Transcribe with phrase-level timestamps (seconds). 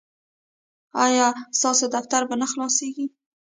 [1.05, 1.27] ایا
[1.59, 3.05] ستاسو دفتر به نه خلاصیږي؟